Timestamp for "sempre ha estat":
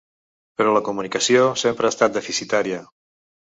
1.67-2.19